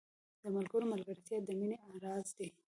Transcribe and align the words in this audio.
•د 0.41 0.43
ملګري 0.55 0.85
ملګرتیا 0.93 1.37
د 1.47 1.49
مینې 1.59 1.77
راز 2.03 2.27
دی. 2.37 2.47